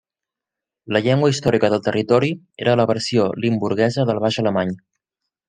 La 0.95 1.01
llengua 1.07 1.29
històrica 1.33 1.69
del 1.73 1.83
territori 1.87 2.31
era 2.65 2.73
la 2.81 2.87
versió 2.93 3.27
limburguesa 3.47 4.09
del 4.13 4.25
baix 4.27 4.41
alemany. 4.45 4.75